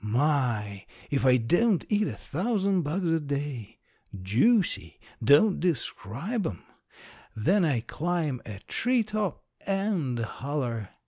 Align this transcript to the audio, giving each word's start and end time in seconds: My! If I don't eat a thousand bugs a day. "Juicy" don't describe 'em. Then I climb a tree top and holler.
My! 0.03 0.87
If 1.11 1.27
I 1.27 1.37
don't 1.37 1.85
eat 1.87 2.07
a 2.07 2.13
thousand 2.13 2.81
bugs 2.81 3.11
a 3.11 3.19
day. 3.19 3.77
"Juicy" 4.19 4.99
don't 5.23 5.59
describe 5.59 6.47
'em. 6.47 6.63
Then 7.35 7.63
I 7.63 7.81
climb 7.81 8.41
a 8.43 8.61
tree 8.67 9.03
top 9.03 9.43
and 9.67 10.17
holler. 10.17 10.89